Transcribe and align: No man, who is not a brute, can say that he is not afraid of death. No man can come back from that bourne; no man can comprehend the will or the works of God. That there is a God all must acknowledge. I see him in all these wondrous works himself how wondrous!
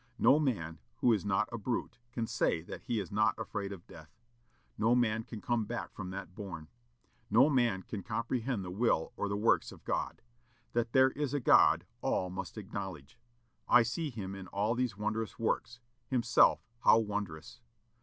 No 0.17 0.39
man, 0.39 0.79
who 0.95 1.13
is 1.13 1.23
not 1.23 1.47
a 1.51 1.59
brute, 1.59 1.99
can 2.11 2.25
say 2.25 2.63
that 2.63 2.81
he 2.85 2.99
is 2.99 3.11
not 3.11 3.37
afraid 3.37 3.71
of 3.71 3.85
death. 3.85 4.09
No 4.75 4.95
man 4.95 5.21
can 5.23 5.41
come 5.41 5.65
back 5.65 5.93
from 5.93 6.09
that 6.09 6.33
bourne; 6.33 6.69
no 7.29 7.51
man 7.51 7.83
can 7.83 8.01
comprehend 8.01 8.65
the 8.65 8.71
will 8.71 9.13
or 9.15 9.29
the 9.29 9.37
works 9.37 9.71
of 9.71 9.85
God. 9.85 10.23
That 10.73 10.93
there 10.93 11.11
is 11.11 11.35
a 11.35 11.39
God 11.39 11.85
all 12.01 12.31
must 12.31 12.57
acknowledge. 12.57 13.19
I 13.67 13.83
see 13.83 14.09
him 14.09 14.33
in 14.33 14.47
all 14.47 14.73
these 14.73 14.97
wondrous 14.97 15.37
works 15.37 15.81
himself 16.07 16.65
how 16.79 16.97
wondrous! 16.97 17.59